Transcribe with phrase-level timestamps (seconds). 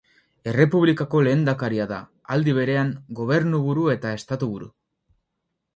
[0.51, 1.99] Errepublikako lehendakaria da,
[2.37, 4.73] aldi berean, gobernuburu eta estatuburu.